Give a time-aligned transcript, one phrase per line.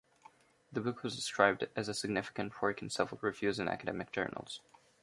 [0.71, 4.59] The book was described as a significant work in several reviews in academic journals.